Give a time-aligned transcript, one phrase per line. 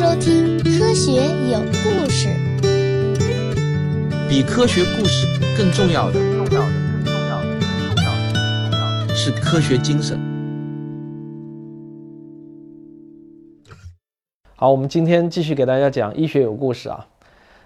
[0.00, 1.12] 收听《科学
[1.52, 2.30] 有故事》。
[4.30, 5.26] 比科学故事
[5.58, 6.64] 更重要的，重要的，
[7.04, 10.18] 更重要的，更重要的是科学精神。
[14.56, 17.06] 好，我们今天继续给大家讲《医学有故事》啊。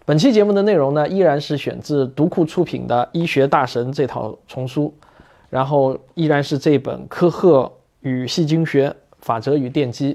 [0.05, 4.93] 本期节目的内容呢，依然是选自读库出品的《医学大神》这套丛书，
[5.51, 7.71] 然后依然是这本《科赫
[8.01, 10.15] 与细菌学法则与奠基》。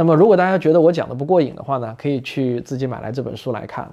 [0.00, 3.86] 那么，如果大家觉得我讲的不过瘾的话呢，可以去自己买来这本书来看。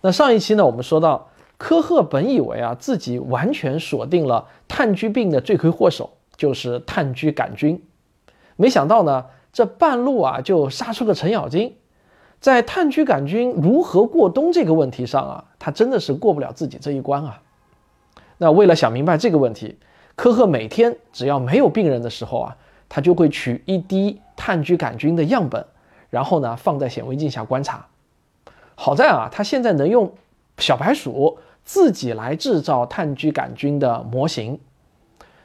[0.00, 7.80] 那上一期呢，我们说到科赫本以为啊自己完全锁定了炭疽病的罪魁祸首就是炭疽杆菌，
[8.56, 11.76] 没想到呢，这半路啊就杀出个程咬金，
[12.40, 17.40] 在炭疽杆菌如何过冬这个问题上啊，他真的是过不了自己这一关啊。
[18.38, 19.78] 那为了想明白这个问题，
[20.16, 22.56] 科赫每天只要没有病人的时候啊，
[22.88, 24.20] 他就会取一滴。
[24.36, 25.66] 炭疽杆菌的样本，
[26.10, 27.86] 然后呢放在显微镜下观察。
[28.74, 30.12] 好在啊，他现在能用
[30.58, 34.60] 小白鼠自己来制造炭疽杆菌的模型，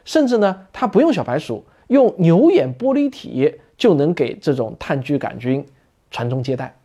[0.03, 5.66] 甚至呢他不用小白鼠，用牛眼玻璃体就能给这种炭疽杆菌
[6.11, 6.78] 传宗接代。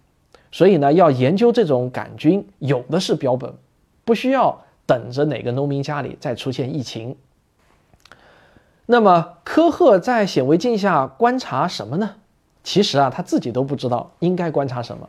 [0.52, 3.52] 所以呢，要研究这种杆菌有的是标本，
[4.04, 7.14] 不需要等着哪个农民家里再出现疫情。
[8.86, 12.14] 那么科赫在显微镜下观察什么呢？
[12.62, 15.08] 其实啊，他自己都不知道应该观察什么。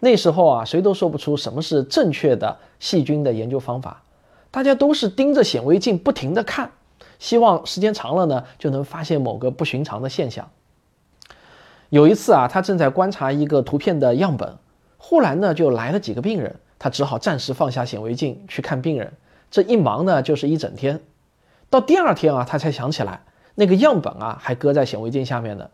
[0.00, 4.02] 那时候啊，谁都说不出什么是正确的细菌的研究方法，
[4.50, 6.70] 大家都是盯着显微镜不停地看，
[7.18, 10.48] 希望时间长了呢，就能发现某个不寻常的现象。
[11.90, 14.56] 有一次啊，他正在观察一个图片的样本，
[14.96, 19.12] 忽然呢就来了几个病人，他只好暂时放下显微镜去看病人。
[19.50, 21.00] 这一忙呢就是一整天。
[21.70, 23.22] 到第二天啊，他才想起来
[23.54, 25.70] 那个样本啊还搁在显微镜下面呢，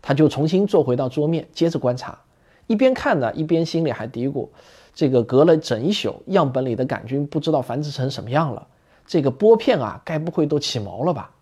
[0.00, 2.20] 他就重新坐回到桌面，接着观察，
[2.68, 4.48] 一边看呢，一边心里还嘀咕：
[4.94, 8.68] 这个隔了整一宿，样本里的杆菌不知道繁殖成什么样了，
[9.04, 11.32] 这个玻片啊，该不会都起毛了吧？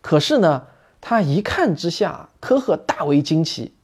[0.00, 0.64] 可是呢，
[1.02, 3.74] 他一看之下，科赫大为惊奇，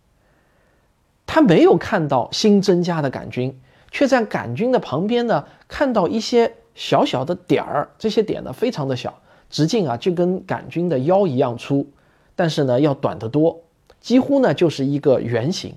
[1.27, 3.60] 他没有看到新增加的杆菌，
[3.91, 9.19] 却在杆菌的旁边呢看到一些小小的点儿，这些点呢非常的小。
[9.53, 11.87] 直径啊就跟杆菌的腰一样粗，
[12.35, 13.61] 但是呢要短得多，
[14.01, 15.77] 几乎呢就是一个圆形。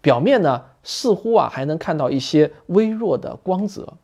[0.00, 3.94] 表面呢似乎啊还能看到一些微弱的光泽。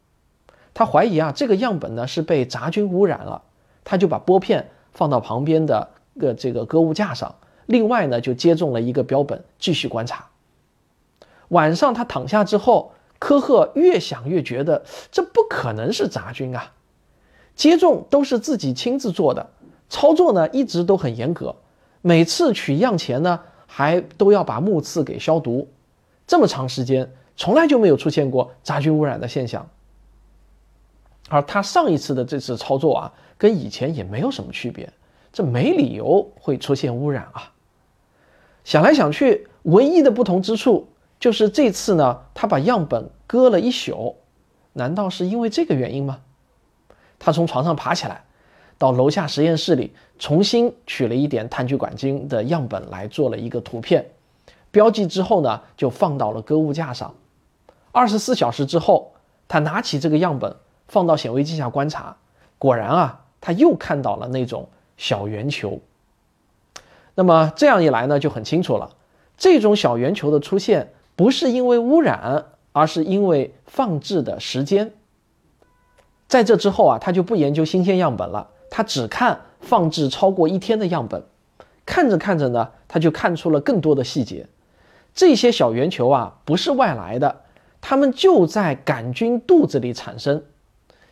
[0.74, 3.42] 他怀疑啊这个样本呢是被杂菌污染了，
[3.82, 5.88] 他就把玻片放到旁边的
[6.20, 10.26] 个这个搁物架上，另外呢就接种了一个标本继续观察。
[11.48, 16.72] 晚上他躺下之后，科赫越想越觉得这不可能是杂菌啊。
[17.56, 19.48] 接种都是自己亲自做的，
[19.88, 21.56] 操作呢一直都很严格，
[22.02, 25.66] 每次取样前呢还都要把木刺给消毒，
[26.26, 29.66] 这么长时间从来就没有出现过杂菌污染的现象。
[31.28, 34.92] 而他上一次的这次操作啊，跟以前也没有什么区别，
[35.32, 37.50] 这没理由会出现污染啊。
[38.64, 40.86] 想来想去，唯一的不同之处
[41.18, 44.14] 就是这次呢，他把样本搁了一宿，
[44.74, 46.20] 难道是因为这个原因吗？
[47.18, 48.22] 他从床上爬起来，
[48.78, 54.06] 到楼下实验室里重新取了一点炭疽杆菌的样本来做了一个图片，
[54.70, 57.14] 标记之后呢，就放到了搁物架上。
[57.92, 59.12] 二十四小时之后，
[59.48, 60.54] 他拿起这个样本
[60.88, 62.16] 放到显微镜下观察，
[62.58, 65.80] 果然啊，他又看到了那种小圆球。
[67.14, 68.94] 那么这样一来呢，就很清楚了，
[69.38, 74.92] 这种小圆球的出现不是因为污染，而是因为放置的时间。
[76.28, 81.22] 在这之后啊，他就不研究新鲜样本了，他只看放置超过一天的样本。
[81.84, 84.46] 看着看着呢，他就看出了更多的细节。
[85.14, 87.42] 这些小圆球啊，不是外来的，
[87.80, 90.42] 它们就在杆菌肚子里产生。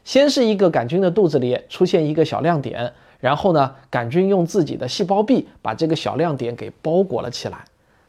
[0.05, 7.65] 先是一个杆菌的肚子里出现一个小亮点，然后呢，杆菌用自己的细胞壁把这个小亮点给包裹了起来，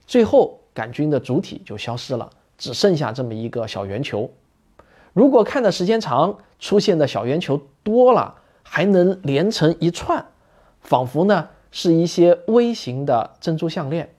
[0.06, 4.30] 最后杆菌的主体就消失了，只剩下这么一个小圆球。
[5.16, 10.26] 如果看的时间长，出现的小圆球多了，还能连成一串，
[10.82, 14.14] 仿佛呢是一些微型的珍珠项链。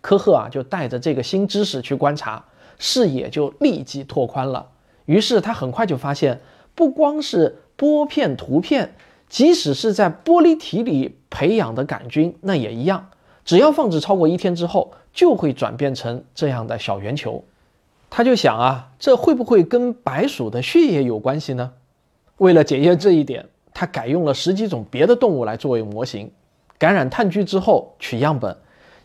[0.00, 2.46] 科赫啊，就带着这个新知识去观察，
[2.80, 4.70] 视野就立即拓宽了。
[5.04, 6.40] 于是他很快就发现，
[6.74, 8.96] 不光是玻片图片，
[9.28, 13.10] 即使是在玻璃体里培养的杆菌，那也一样，
[13.44, 17.44] 只要放置超过一天之后，就会转变成这样的小圆球。
[18.08, 21.72] 他就想啊，这会不会跟白鼠的血液有关系呢？
[22.38, 26.30] 为了检验这一点，他改用了十几种别的动物来作为模型，
[26.78, 28.56] 感染炭疽之后取样本，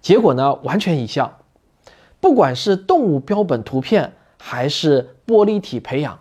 [0.01, 1.37] 结果呢完全一样。
[2.19, 6.19] 不管是动物标本图片还是玻璃体培养，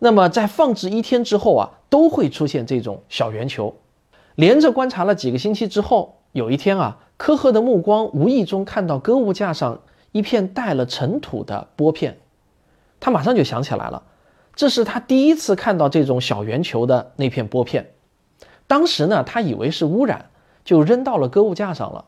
[0.00, 3.76] 那么在放置一天之后啊，都会出现这种小圆球。
[4.34, 9.80] 连着观察了几个星期之后，有一天啊，科赫的目光无意中看到搁物架上
[10.12, 12.18] 一片带了尘土的玻片，
[13.00, 14.02] 他马上就想起来了，
[14.54, 17.92] 这是他第一次看到这种小圆球的那片玻片。
[18.66, 20.30] 当时呢，他以为是污染，
[20.64, 22.04] 就扔到了搁物架上了。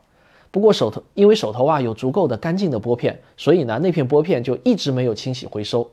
[0.50, 5.90] 不过手头因为手头啊有足够的干净的玻片，所以呢那片玻片就一直没有清洗回收，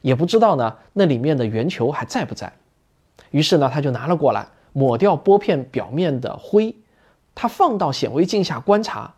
[0.00, 2.52] 也不知道呢那里面的圆球还在不在。
[3.30, 4.48] 于是呢他就拿了过来。
[4.74, 6.74] 抹掉玻片表面的灰，
[7.34, 9.12] 他放到显微镜下观察，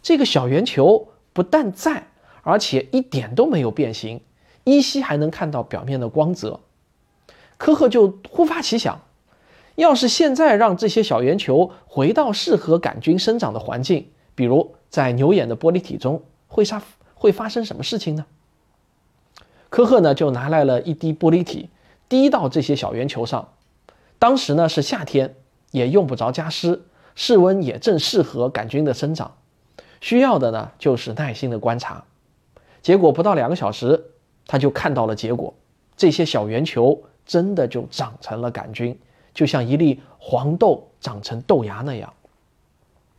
[0.00, 2.08] 这个小圆球不但在，
[2.42, 4.20] 而且一点都没有变形，
[4.64, 6.60] 依稀还能看到表面的光泽。
[7.56, 9.00] 科赫就忽发奇想，
[9.76, 16.82] 要是现在让这些小圆球回到适合杆菌生长的环境，比如在牛眼的玻璃体中，会发
[17.14, 18.26] 会发生什么事情呢？
[19.70, 21.70] 科赫呢就拿来了一滴玻璃体，
[22.08, 23.48] 滴到这些小圆球上。
[24.18, 25.34] 当时呢是夏天，
[25.70, 26.82] 也用不着加湿，
[27.14, 29.36] 室温也正适合杆菌的生长，
[30.02, 32.02] 需要的呢就是耐心的观察。
[32.82, 34.10] 结果不到两个小时，
[34.48, 35.54] 他就看到了结果，
[35.96, 38.98] 这些小圆球真的就长成了杆菌，
[39.32, 42.12] 就像一粒黄豆长成豆芽那样。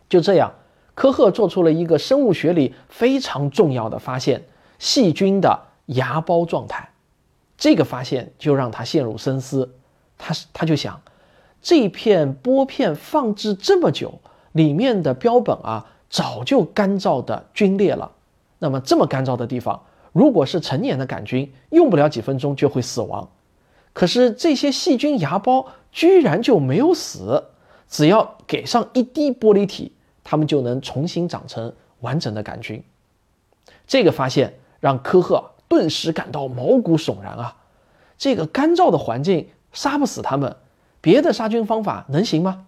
[0.10, 0.52] 就这样，
[0.94, 4.44] 科赫做出了一个生物学里非常重要的发现：
[4.78, 6.90] 细菌的芽孢状态。
[7.58, 9.74] 这个发现就让他陷入深思。
[10.18, 11.02] 他他就想，
[11.62, 14.20] 这片玻片放置这么久，
[14.52, 18.12] 里面的标本啊早就干燥的皲裂了。
[18.60, 19.82] 那么这么干燥的地方，
[20.12, 23.28] 如果是成年的杆菌，用不了几分钟就会死亡。
[23.94, 27.44] 可是这些细菌芽孢居然就没有死，
[27.90, 29.92] 只要给上一滴玻璃体，
[30.24, 32.84] 它们就能重新长成完整的杆菌。
[33.88, 37.58] 这个发现让科赫顿时感到毛骨悚然啊！
[38.20, 39.48] 这个干燥的环境。
[39.74, 40.56] 杀不死他们，
[41.02, 42.68] 别的杀菌方法能行吗？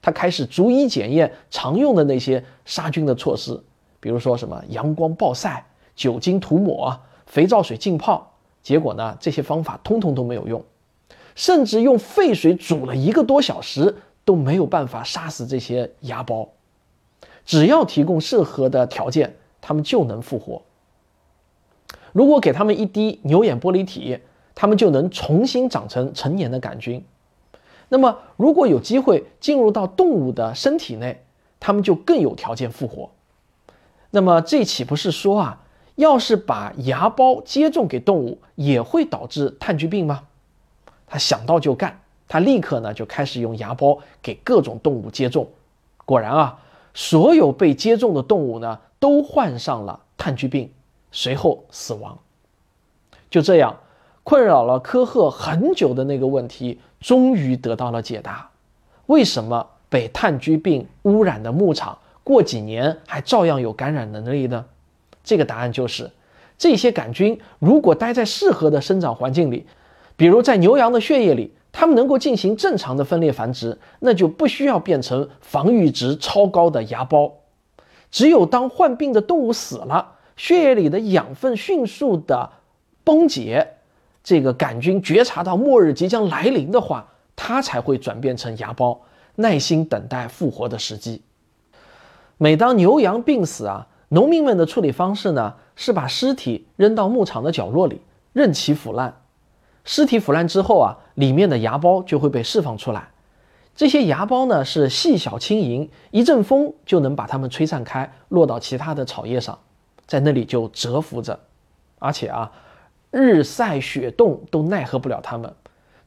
[0.00, 3.62] 他开始逐一检验常用的那些杀菌的措施，
[4.00, 8.32] 比如说什么阳光暴晒、酒精涂抹、肥皂水浸泡。
[8.62, 10.62] 结果呢，这些方法通通都没有用，
[11.34, 16.48] 甚至用沸水煮了一个多小时都没有办法杀死这些芽孢。
[17.44, 20.62] 只要提供适合的条件，他们就能复活。
[22.12, 24.18] 如果给他们一滴牛眼玻璃体。
[24.60, 27.00] 它们就能重新长成成年的杆菌。
[27.90, 31.24] 那么，如果有机会进入到动物的身体内，
[31.58, 33.10] 它们就更有条件复活。
[34.10, 35.62] 那么，这岂不是说啊，
[35.94, 40.24] 要是把芽孢接种给动物，也会导致炭疽病吗？
[41.06, 45.48] 他想到就干，他立刻呢就开始用芽孢给各种动物接种。
[46.04, 46.58] 果然啊，
[46.92, 50.70] 所有被接种的动物呢都患上了炭疽病，
[51.10, 52.18] 随后死亡。
[53.30, 53.78] 就这样。
[54.24, 58.50] 困扰了科赫很久的那个问题，终于得到了解答。
[59.06, 64.66] 为什么被炭疽病污染的牧场过几年还照样有感染能力呢？
[65.24, 66.10] 这个答案就是，
[66.58, 69.66] 这些杆菌如果待在适合的生长环境里，
[70.16, 77.32] 比如在牛羊的血液里，它们能够进行正常的分裂繁殖，那就不需要变成防御值超高的芽孢。
[78.10, 82.50] 只有当患病的动物死了，血液里的养分迅速的
[83.04, 83.74] 崩解。
[84.28, 88.98] 这个杆菌觉察到末日即将来临的话，它才会转变成芽孢，
[89.36, 91.22] 耐心等待复活的时机。
[92.36, 98.02] 每当牛羊病死啊，农民们的处理方式呢是把尸体扔到牧场的角落里，
[98.34, 99.22] 任其腐烂。
[99.82, 103.08] 尸体腐烂之后啊，里面的芽孢就会被释放出来。
[103.74, 109.58] 这些芽孢呢是细小轻盈，一阵风就能把它们吹散开，落到其他的草叶上，
[110.06, 111.40] 在那里就蛰伏着，
[111.98, 112.52] 而且啊。
[113.10, 115.52] 日晒雪冻都奈何不了它们，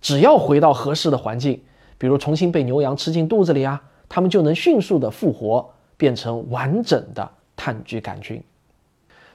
[0.01, 1.61] 只要回到合适的环境，
[1.97, 8.43] 比如重新被牛羊吃进肚子里啊，它们就能迅速的复活，变成完整的炭疽杆菌。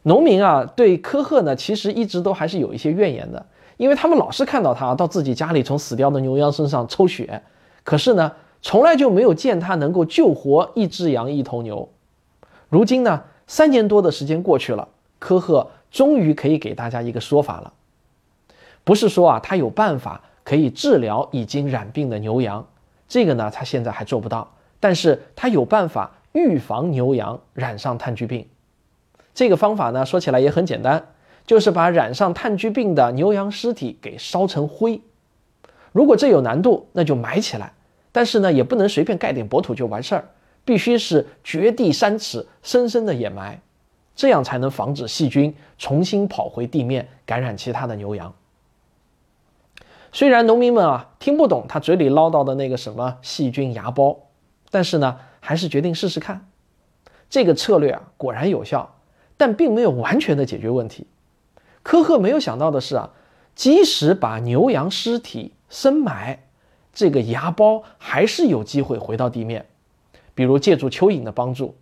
[0.02, 3.44] 农民啊，对科赫呢，其实一直都还是有一些怨言的，
[3.76, 7.42] 因为他们老是看到他到自己家里从死掉的牛羊身上抽血，
[7.82, 8.32] 可是呢，
[8.62, 11.88] 从来就没有见他能够救活一只羊一头牛。
[12.68, 14.87] 如今呢，三年多的时间过去了，
[15.18, 15.68] 科赫。
[15.96, 17.72] 终于可以给大家一个说法了，
[18.84, 22.66] 不是说啊，他有办法可以治疗已经染病的牛羊，
[23.08, 24.52] 这个呢，他现在还做不到。
[24.78, 28.46] 但是他有办法预防牛羊染上炭疽病。
[29.32, 31.02] 这个方法呢，说起来也很简单，
[31.46, 35.00] 就是把染上炭疽病的牛羊尸体给烧成灰。
[35.92, 37.72] 如果这有难度，那就埋起来。
[38.12, 40.28] 但是呢，也不能随便盖点薄土就完事儿，
[40.66, 43.62] 必须是掘地三尺，深深的掩埋。
[44.16, 48.35] 这样才能防止细菌重新跑回地面感染其他的牛羊。
[50.11, 54.16] 虽然农民们啊听不懂他嘴里唠叨的那个什么细菌芽孢，
[54.70, 56.49] 但是呢还是决定试试看。
[57.28, 58.96] 这个策略啊果然有效，
[59.37, 61.06] 但并没有完全的解决问题。
[61.82, 63.11] 科赫没有想到的是啊，
[63.54, 66.40] 即使把牛羊尸体深埋，
[66.94, 69.66] 这个芽孢还是有机会回到地面。
[70.35, 71.76] 比如借助蚯蚓的帮助。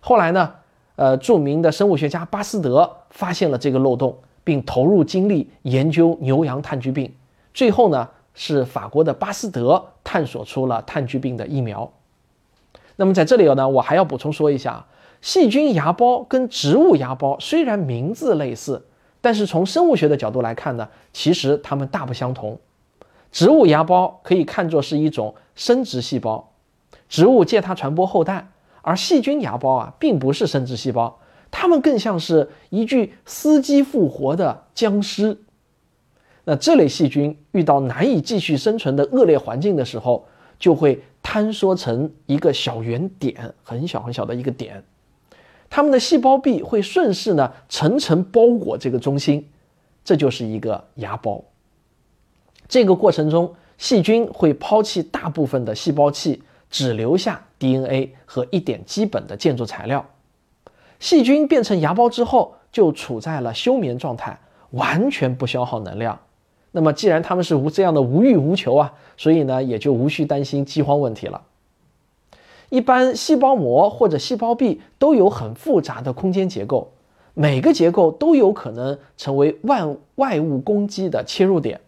[0.00, 0.56] 后来呢，
[1.02, 7.12] 呃，著名的生物学家巴斯德发现了这个漏洞，并投入精力研究牛羊炭疽病。
[7.52, 11.90] 最后呢，是法国的巴斯德探索出了炭疽病的疫苗。
[12.94, 14.86] 那么在这里呢，我还要补充说一下，
[15.20, 18.86] 细菌芽孢跟植物芽孢虽然名字类似，
[19.20, 22.56] 但是从生物学的角度来看呢，其实它们大不相同。
[23.32, 26.52] 植物芽孢可以看作是一种生殖细胞，
[27.08, 28.51] 植物借它传播后代。
[28.82, 31.18] 而细菌芽孢啊，并不是生殖细胞，
[31.50, 35.38] 它们更像是一具司机复活的僵尸。
[36.44, 40.26] 那这类细菌遇到难以继续生存的恶劣环境的时候，
[40.58, 44.82] 就会坍缩成一个小圆点，很小很小的一个点。
[45.70, 49.48] 它们的细胞壁会顺势呢层层包裹这个中心，
[50.04, 51.42] 这就是一个芽孢。
[52.68, 56.42] 这个过程中，细菌会抛弃大部分的细胞器。
[56.72, 60.04] 只留下 DNA 和一点基本的建筑材料。
[60.98, 66.18] 细菌变成芽孢之后，就处在了休眠状态，完全不消耗能量。
[66.70, 71.42] 那么，既然它们是无这样的无欲无求啊，所以呢，也就无需担心饥荒问题了。
[72.70, 76.92] 一般细胞膜或者细胞壁都有很复杂的空间结构，
[77.34, 81.82] 每个结构都有可能成为万外物攻击的切入点。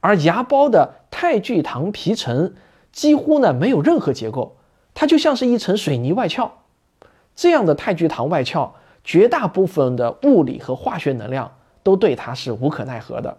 [0.00, 2.52] 而芽孢的肽聚糖皮层。
[2.94, 4.56] 几乎呢没有任何结构，
[4.94, 6.50] 它就像是一层水泥外壳。
[7.34, 8.70] 这样的太聚糖外壳，
[9.02, 11.50] 绝大部分的物理和化学能量
[11.82, 13.36] 都对它是无可奈何的。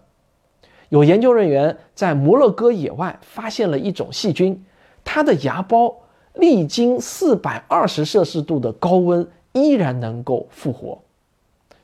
[0.90, 4.64] 有研究人员在摩洛哥野外发现了一种细菌，
[5.06, 5.96] 它的芽孢
[6.34, 11.00] 历经四百二十摄氏度的高温依然能够复活。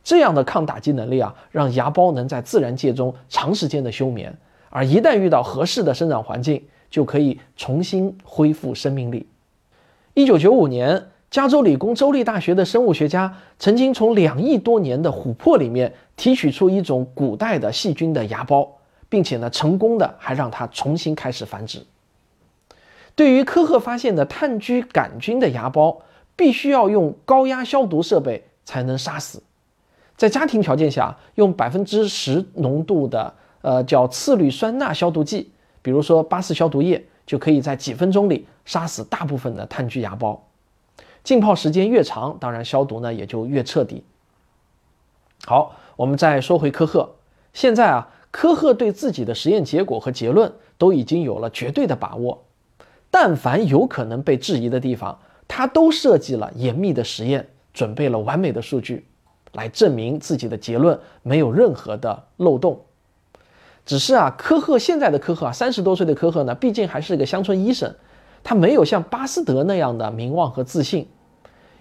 [0.04, 4.36] 这样的抗打击能力啊，让芽孢能在自然界中长时间的休眠，
[4.70, 9.26] 而一旦遇到合适的生长环境，就可以重新恢复生命力。
[10.14, 18.68] 一九九五年，加州理工州立大学的生物学家曾经从两亿多年的琥珀里面提取出一种古代的细菌的芽孢，
[19.08, 21.82] 并且呢，成功的还让它重新开始繁殖。
[23.16, 25.98] 对于科赫发现的炭疽杆菌的芽孢，
[26.36, 29.42] 必须要用高压消毒设备才能杀死。
[30.18, 35.52] 在家庭条件下，用百分之十浓度的呃叫次氯酸钠消毒剂。
[35.82, 40.40] 比如说巴氏消毒液就可以在几分钟里杀死大部分的炭疽芽孢，
[41.24, 44.04] 浸泡时间越长，当然消毒呢也就越彻底。
[45.46, 47.16] 好，我们再说回科赫，
[47.54, 52.44] 现在啊，科赫对自己的实验结果和结论都已经有了绝对的把握，
[53.10, 59.06] 但凡有可能被质疑的地方，他都设计了严密的实验，准备了完美的数据，
[59.54, 62.80] 来证明自己的结论没有任何的漏洞。
[63.84, 67.94] 只是啊，科赫现在的科赫啊，三十多岁的科赫呢，毕竟还是一个乡村医生，
[68.44, 71.08] 他没有像巴斯德那样的名望和自信，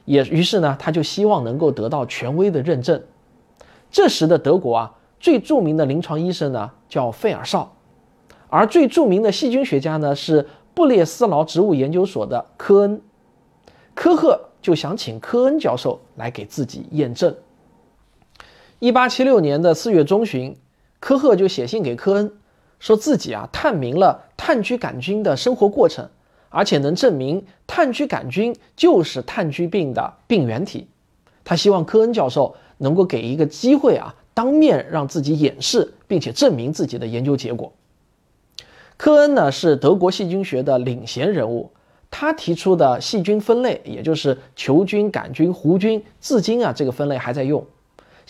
[0.07, 3.01] 也于是呢，他就希望能够得到权威的认证。
[3.91, 7.71] 这时的德国啊，最著名的临床医生呢叫费尔绍，
[8.49, 13.01] 而最著名的细菌学家呢是布列斯劳植物研究所的科恩。
[13.95, 17.35] 科赫就想请科恩教授来给自己验证。
[18.79, 20.57] 一八七六年的四月中旬。
[21.01, 22.33] 科赫就写信给科恩，
[22.79, 26.09] 说自己啊探明了炭疽杆菌的生活过程，
[26.51, 30.87] 而且能证明炭疽杆菌就是炭疽病的病原体。
[31.43, 37.73] 他希望科恩教授能够给一个机会啊，当面让自己演示，并且证明自己的研究结果。
[38.97, 41.71] 科恩呢是德国细菌学的领衔人物，
[42.11, 47.65] 他提出的细菌分类，也就是球菌、杆菌、弧菌，至今啊这个分类还在用。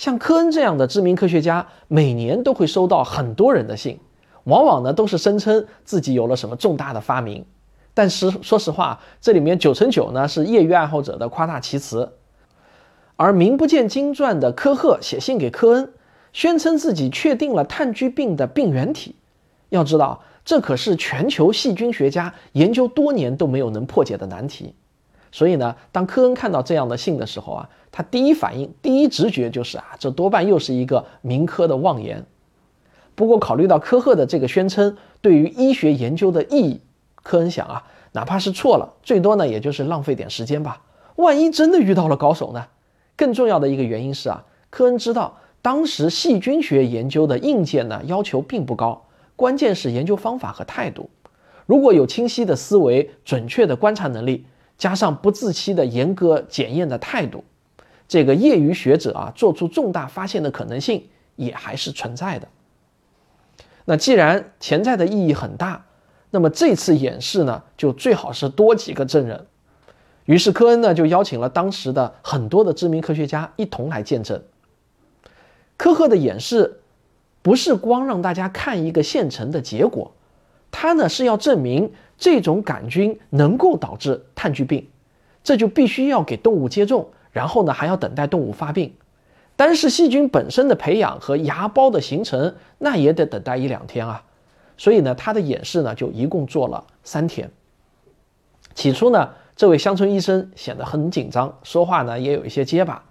[0.01, 4.01] 像科恩这样的知名科学家，每年都会收到很多人的信，
[4.45, 7.45] 往往呢都是声称自己有了什么重大的发明。
[7.93, 12.15] 但是说实话，这里面九成九呢是业余爱好者的夸大其词。
[13.17, 15.93] 而名不见经传的科赫写信给科恩，
[16.33, 19.17] 宣称自己确定了炭疽病的病原体。
[19.69, 24.75] 要知道，这可是全球细菌学家研究多年都没有能破解的难题。
[25.31, 32.25] 所以呢，当科恩看到这样的信的时候啊，他第一反应、第一直觉就是啊，这多半又是一个民科的妄言。
[33.15, 36.81] 不过考虑到科赫的这个宣称对于医学研究的意义，
[37.17, 37.83] 科恩想啊，
[38.13, 40.83] 哪怕是错了，最多呢也就是浪费点时间吧。
[41.17, 42.67] 万一真的遇到了高手呢？
[43.17, 49.05] 更重要的一个原因是啊，科恩知道当时细菌学研究的硬件呢要求并不高，
[49.37, 51.11] 关键是研究方法和态度。
[51.67, 54.47] 如果有清晰的思维、准确的观察能力，
[54.79, 57.45] 加上不自欺的严格检验的态度，
[58.11, 62.49] 这个业余学者啊做出重大发现的可能性也还是存在的。
[63.85, 65.87] 那既然潜在的意义很大，
[66.33, 69.47] 那么这次演示呢就最好是多几个证人。
[70.25, 74.43] 于是科恩呢就邀请了当时的很多的知名科学家一同来见证。
[75.77, 76.81] 科赫的演示
[77.43, 80.11] 不是光让大家看一个现成的结果，
[80.73, 84.89] 他呢是要证明这种杆菌能够导致炭疽病，
[85.45, 88.95] 这就必须要给动物接种，然后呢还要等待动物发病。
[89.57, 94.25] 单是细菌本身的培养和芽孢的形成，那也得等待一两天啊。
[94.77, 97.51] 所以呢，他的演示呢就一共做了三天。
[98.75, 99.31] 起初呢。
[99.57, 103.05] 这位乡村医生显得很紧张，说话呢也有一些结巴。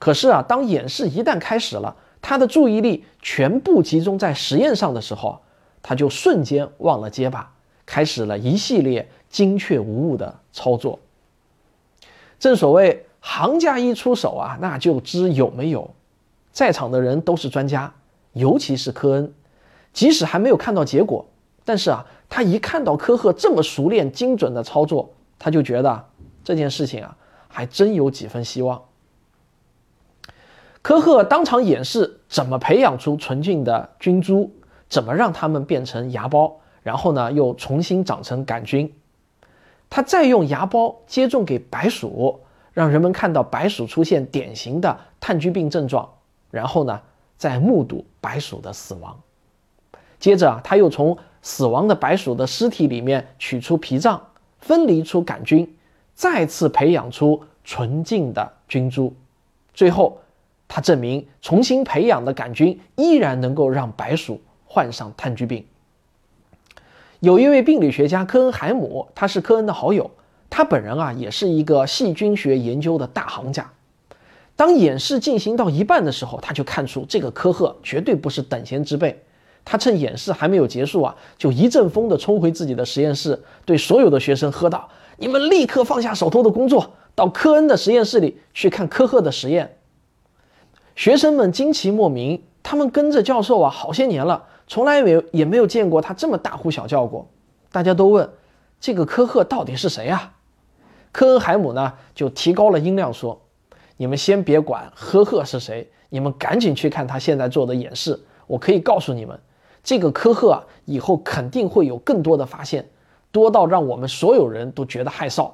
[0.00, 5.40] 可是啊，当演示一旦开始了，他的注意力全部集中在实验上的时候，
[5.80, 7.52] 他就瞬间忘了结巴，
[7.86, 10.98] 开始了一系列精确无误的操作。
[12.40, 15.94] 正所谓行家一出手啊，那就知有没有。
[16.50, 17.94] 在场的人都是专家，
[18.32, 19.32] 尤其是科恩，
[19.92, 21.24] 即使还没有看到结果，
[21.64, 25.08] 但是啊，他一看到科赫这么熟练精准的操作。
[25.38, 26.04] 他就觉得
[26.42, 27.16] 这件事情啊，
[27.48, 28.82] 还真有几分希望。
[30.82, 34.50] 科赫当场演示怎么培养出纯净的菌株，
[34.88, 38.92] 怎么让它们变成芽孢，然后呢又重新长成杆菌。
[39.88, 42.40] 他再用芽孢接种给白鼠，
[42.72, 46.08] 让人们看到白鼠出现典型的炭疽病症状，
[46.50, 47.00] 然后呢
[47.36, 49.20] 再目睹白鼠的死亡。
[50.18, 54.20] 接着啊，他又从死亡的白鼠的尸体里面取出脾脏。
[54.60, 55.76] 分离出杆菌，
[56.14, 59.12] 再次培养出纯净的菌株，
[59.74, 60.20] 最后，
[60.68, 65.66] 他证明重新培养的杆菌依然能够让白鼠患上炭疽病。
[67.18, 70.12] 有一位病理学家科恩海姆，他是科恩的好友，
[70.54, 73.72] 他本人啊也是一个细菌学研究的大行家。
[74.54, 79.24] 当演示进行到一半的时候，他就看出这个科赫绝对不是等闲之辈。
[79.64, 89.78] 他趁演示还没有结束啊，就一阵风的冲回自己的实验室，对所有的学生喝道：“你们立刻放下手头的工作，到科恩的实验室里去看科赫的实验。”
[90.94, 97.26] 学生们惊奇莫名，他们跟着教授啊好些年了，从来没有也没有见过他这么大呼小叫过。
[97.70, 98.28] 大家都问
[98.78, 100.34] ：“这个科赫到底是谁啊？”
[101.12, 103.40] 科恩海姆呢就提高了音量说
[103.96, 108.18] ：“你们先别管科赫是谁，你们赶紧去看他现在做的演示。
[108.46, 109.38] 我可以告诉你们。”
[109.84, 112.88] 这个科赫啊，以后肯定会有更多的发现，
[113.32, 115.50] 多到让我们所有人都觉得害臊。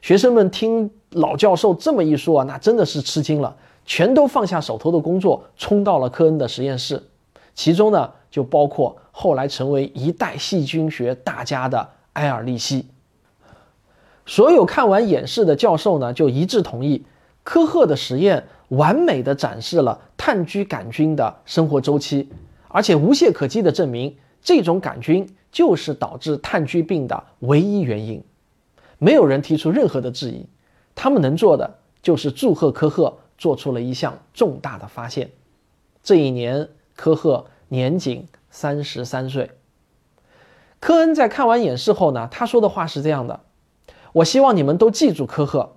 [0.00, 7.02] 学生们听老教授这么一说啊，那真的是吃惊了，全都放下手头的工作，冲到了科恩的实验室。
[7.54, 12.86] 其中呢，就包括后来成为一代细菌学大家的埃尔利希。
[14.26, 17.04] 所有看完演示的教授呢，就一致同意，
[17.42, 22.28] 科赫的实验完美的展示了炭疽杆菌的生活周期。
[22.68, 28.22] 而且无懈可击地证明，这种杆菌就是导致炭疽病的唯一原因，
[28.98, 30.46] 没有人提出任何的质疑。
[30.94, 35.30] 他们能做的就是祝贺科赫做出了一项重大的发现。
[36.04, 39.50] 这一年，科赫年仅三十三岁。
[40.78, 43.40] 科恩在看完演示后呢，他说的话是这样的
[44.12, 45.72] ：“我希望你们都记住科赫，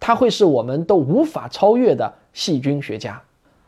[0.00, 3.22] 他会是我们都无法超越的细菌学家。”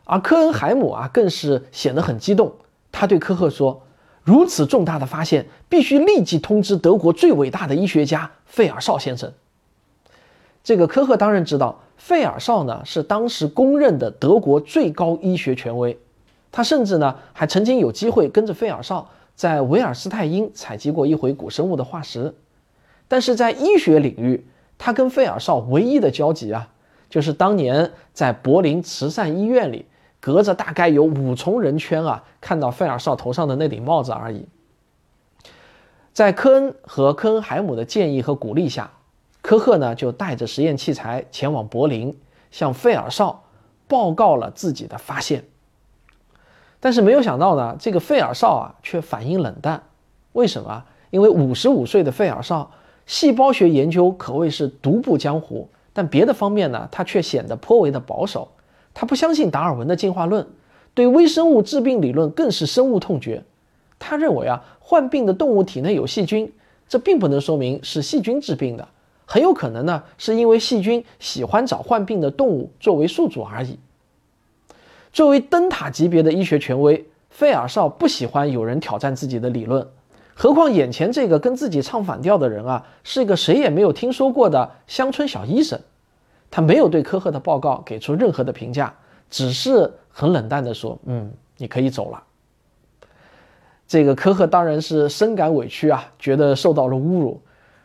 [0.05, 2.51] 而科恩海姆啊，更是显得很激动。
[2.91, 3.83] 他对科赫说
[4.25, 9.31] ：“如此重大的发现，必须立即通知德国最伟大的医学家费尔绍先生。”
[10.63, 15.97] 这个科赫当然知道，费尔绍呢是当时公认的德国最高医学权威。
[16.51, 22.33] 他甚至呢还曾经有机会跟着费尔绍在维尔斯泰因采集过一回古生物的化石。
[23.09, 26.69] 但是在医学领域，他跟费尔绍唯一的交集啊，
[27.09, 29.85] 就是当年在柏林慈善医院里。
[30.21, 34.45] 隔着大概有五重人圈啊，看到费尔绍头上的那顶帽子而已。
[36.11, 38.91] 在科恩和科恩海姆的建议和鼓励下，
[39.41, 42.19] 科赫呢就带着实验器材前往柏林，
[42.51, 43.45] 向费尔绍
[43.87, 45.45] 报告了自己的发现。
[46.81, 49.83] 但是没有想到呢，这个费尔绍啊却反应冷淡。
[50.33, 50.83] 为什么？
[51.11, 52.71] 因为五十五岁的费尔绍，
[53.09, 58.47] 细胞学研究可谓是独步江湖，但别的方面呢，他却显得颇为的保守。
[58.93, 60.45] 他不相信达尔文的进化论，
[60.93, 63.43] 对微生物致病理论更是深恶痛绝。
[63.97, 66.53] 他认为啊，患病的动物体内有细菌，
[66.87, 68.87] 这并不能说明是细菌致病的，
[69.25, 73.79] 很有可能呢是因为细菌喜欢找患病的动物作为宿主而已。
[75.11, 79.87] 作为灯塔级别的医学权威，费尔绍不喜欢有人挑战自己的理论，
[80.41, 85.77] 何况眼前这个跟自己唱反调的人啊，是一个谁也没有听说过的乡村小医生。
[86.49, 88.93] 他没有对科赫的报告给出任何的评价，
[89.29, 92.23] 只是很冷淡地说：“嗯，你可以走了。”
[93.85, 97.41] 这个科赫当然是深感委屈啊，觉得受到了侮辱，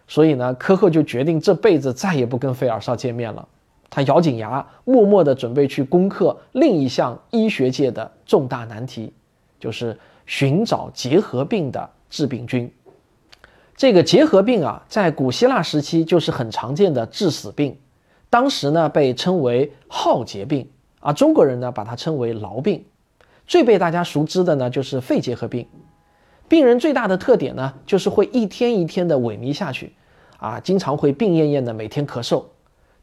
[0.06, 3.48] 所以呢，科赫就决定这辈子再也不跟费尔绍见面了。
[3.90, 9.12] 他咬紧牙，默默地准备去攻克另一项医学界的重大难题，
[9.58, 12.72] 就是寻找结核病的致病菌。
[13.76, 17.76] 这个结核病啊，在古希腊时期就是很常见的致死病，
[18.30, 22.84] 当时呢被称为好结病啊，中国人呢把它称为痨病。
[23.48, 25.66] 最被大家熟知的呢就是肺结核病。
[26.46, 29.92] 病人最大的特点呢，就是会一天一天的萎靡下去，
[30.38, 32.44] 啊，经常会病恹恹的，每天咳嗽。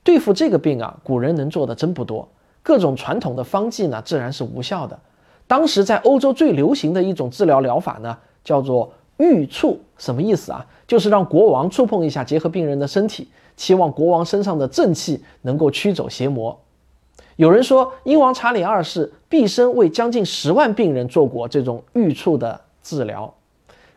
[0.04, 2.30] 对付这个病啊，古人能做的真不多，
[2.64, 4.98] 各种传统的方剂呢，自然是无效的。
[5.48, 10.66] 当时在欧洲最流行的一种治疗疗法呢，叫做御触，什么意思啊？
[10.88, 16.60] 就是让国王触碰一下结核病人的身体，期望国王身上的正气能够驱走邪魔。
[17.36, 22.60] 有人说，英王查理二世毕生为将近十万病人做过这种御触的。
[22.84, 23.32] 治疗，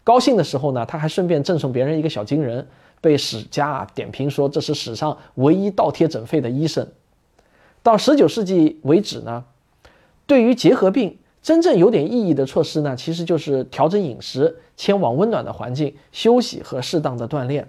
[0.05, 2.69] 高兴的时候呢，他还顺便赠送别人一个小金人，
[3.01, 6.87] 被史家啊点评说这是史上唯一倒贴诊费的医生。
[7.83, 9.43] 到十九世纪为止呢，
[10.27, 17.69] 对于结核病真正有点意义的措施呢，其实就是调整饮食、迁往温暖的环境、休息和适当的锻炼。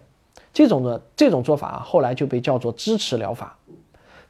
[0.54, 3.58] 这种呢，这种做法啊，后来就被叫做支持疗法。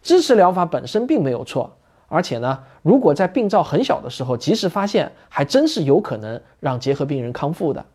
[0.02, 1.78] 支持疗法本身并没有错。
[2.08, 7.86] 而且呢，如果在病灶很小的时候及时发现，还真是有可能让结核病人康复的。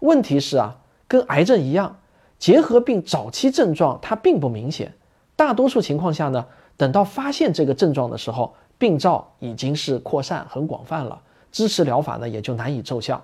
[0.00, 2.00] 问题是啊，跟癌症一样，
[2.40, 4.94] 结核病早期症状它并不明显，
[5.36, 11.20] 大多数情况下呢，等到发现这个症状的时候，病灶已经是扩散很广泛了，
[11.52, 13.22] 支持疗法呢也就难以奏效。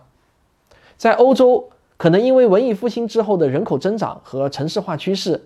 [0.97, 5.40] 在欧洲，可能因为文艺复兴之后的人口增长和城市化趋势，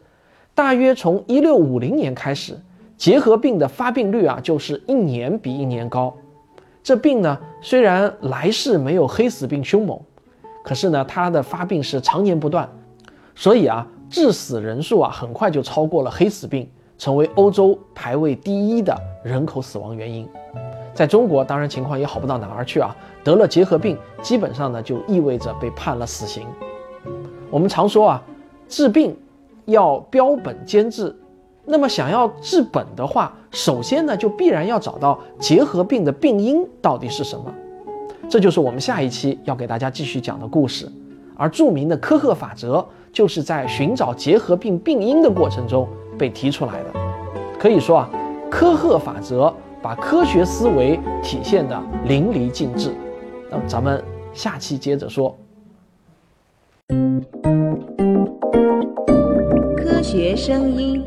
[0.55, 2.59] 大约从一六五零年开始。
[2.97, 6.13] 结核病的发病率啊，就是一年比一年高。
[6.83, 10.01] 这病呢，虽然来势没有黑死病凶猛，
[10.65, 12.69] 可是呢，它的发病是常年不断，
[13.37, 20.29] 所以啊，致死人数啊，很快就超过了黑死病，成为欧洲排位第一的人口死亡原因。
[20.93, 26.45] 在中国，当然情况也好不到哪儿去啊，得了结核病，基本上呢，就意味着被判了死刑。
[27.51, 28.23] 我们常说啊，
[28.69, 29.17] 治病
[29.65, 31.15] 要标本兼治。
[31.65, 37.55] 那么想要治本的话，首先呢就必然要找到结核病的病因到底是什么，
[38.29, 40.91] 这就是我们下一期要给大家继续讲的故事。
[41.37, 45.87] 而著名的科赫法则就是在寻找结核病病因的过程中
[46.19, 46.93] 被提出来的。
[47.59, 48.11] 可以说啊，
[48.51, 52.93] 科赫法则把科学思维体现的淋漓尽致。
[53.51, 54.05] 那么咱们
[54.35, 55.39] 下期接着说。
[59.77, 61.03] 科学声音。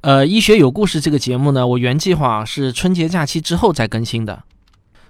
[0.00, 4.42] 呃，医学有故事这个节目呢，我原计划是春节假期之后再更新的。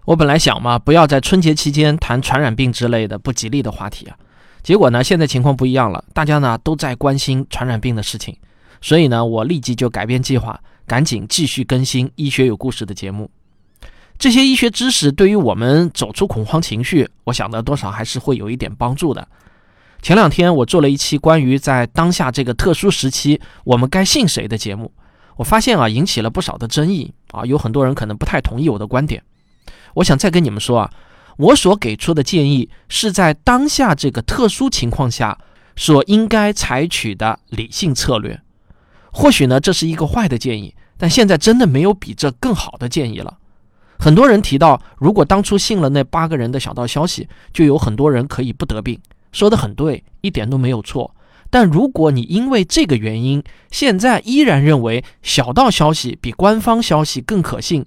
[0.05, 4.18] 我本来想嘛，不要在春节期间谈传染病之类的不吉利的话题啊。
[4.62, 8.37] 结果呢，现在情况不一样了，大家呢都在关心传染病的事情，
[8.81, 13.31] 所以呢，我立即就改变计划，赶紧继续更新医学有故事的节目。
[14.18, 19.27] 这些医学知识对于我们走出恐慌情绪，我想呢多少还是会有一点帮助的。
[20.01, 24.92] 前两天我做了一期关于在当下这个特殊时期我们该信谁的节目，
[25.37, 29.20] 我发现啊引起了不少的争议啊，有很多人可能不太同意我的观点。
[29.94, 30.90] 我想再跟你们说啊，
[31.42, 35.37] 我所给出的建议是在当下这个特殊情况下
[35.74, 38.40] 所应该采取的理性策略。
[39.11, 43.38] 或许呢这是一个坏的建议，但现在真的没有比这更好的建议了。
[43.98, 49.00] 很多人提到，如果当初信了那八个人的小道消息，就有很多人可以不得病。
[49.33, 51.14] 说的很对，一点都没有错。
[51.50, 57.85] 但如果你因为这个原因，现在依然认为小道消息比官方消息更可信，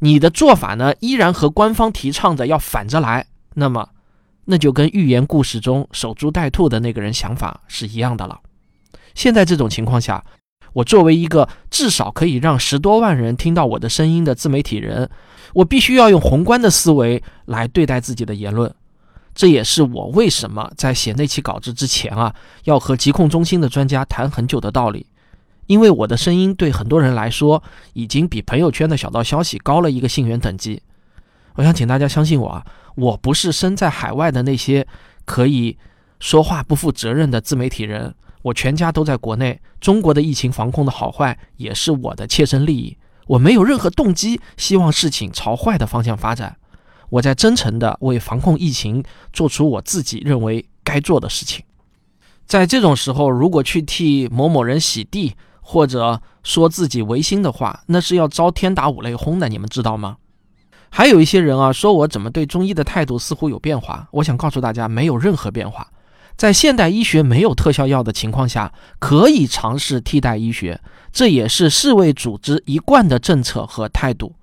[0.00, 3.88] 你的做法呢依然和官方提倡的要反着来，那么，
[4.44, 8.40] 那就跟寓言故事中守株待兔的那个人想法是一样的了。
[9.14, 10.24] 现在这种情况下，
[10.72, 15.10] 我作为一个至少可以让十多万人听到我的声音的自媒体人，
[15.54, 18.72] 我必须要用宏观的思维来对待自己的言论。
[19.34, 22.34] 这也是我为什么在写那期稿子之前啊，
[22.64, 25.06] 要和疾控中心的专家谈很久的道理。
[25.68, 30.82] 因为我的声音对很多人来说，已经比朋友圈的小道消息高了一个信源等级。
[31.56, 34.86] 我想请大家相信我啊，我不是身在海外的那些
[35.26, 35.76] 可以
[36.20, 38.14] 说话不负责任的自媒体人。
[38.42, 42.96] 我全家都在国内，中国的疫情防控的好坏也是我的切身利益。
[43.26, 46.56] 我没有任何动机希望事情朝坏的方向发展。
[47.10, 49.04] 我在真诚地为防控疫情
[49.34, 51.62] 做出我自己认为该做的事情。
[52.46, 55.34] 在这种时候，如果去替某某人洗地，
[55.70, 60.16] 或者说自己违心的话，那是要遭天打五雷轰的，你们知道吗？
[60.88, 64.08] 还有一些人啊，说我怎么对中医的态度似乎有变化。
[64.12, 65.86] 我想告诉大家，没有任何变化。
[66.38, 70.80] 在现代医学没有特效药的情况下，可以尝试替代医学，
[71.12, 74.34] 这也是世卫组织一贯的政策和态度。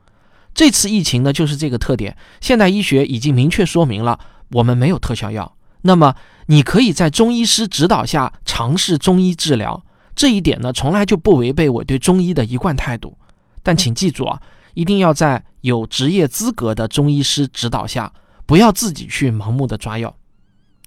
[0.53, 2.15] 这次疫情呢，就是这个特点。
[2.39, 4.19] 现代医学已经明确说明了，
[4.51, 5.55] 我们没有特效药。
[5.81, 6.13] 那么，
[6.45, 9.83] 你可以在中医师指导下尝试中医治疗。
[10.15, 13.17] 这一点呢，从来就不违背我对中医的一贯态度，
[13.61, 14.41] 但请记住啊，
[14.73, 18.11] 一定要在有职业资格的中医师指导下，
[18.45, 20.15] 不要自己去盲目的抓药。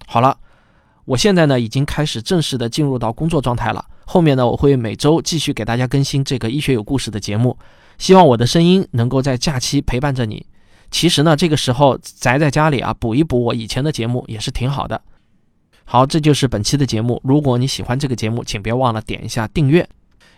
[0.07, 0.39] 好了，
[1.05, 7.59] 我现在呢已经开始正式的进入到工作状态了，后面呢我会每周继续给大家更新这个医学有故事的节目，
[7.99, 10.47] 希望我的声音能够在假期陪伴着你。
[10.91, 15.03] 其实呢，这个时候宅在家里啊，补一补我以前的节目也是挺好的。
[15.91, 17.19] 好，这就是本期的节目。
[17.25, 19.89] 如果你喜欢这个节目，请别忘了点一下订阅，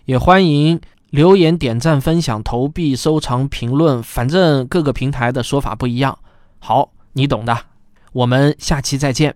[0.04, 6.16] 也欢迎留言、点赞、分享、投币、收藏、评论，反正各个平台的说法不一样。
[6.60, 7.64] 好，你懂的。
[8.12, 9.34] 我们下期再见。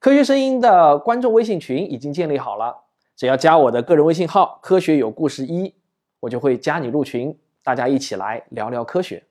[0.00, 2.74] 科学声音的观众微信群已经建立好了，
[3.14, 5.74] 只要加我的个人微信号“科学有故事一”，
[6.20, 7.36] 我就会加你入群。
[7.68, 9.27] 大家一起来聊聊科学。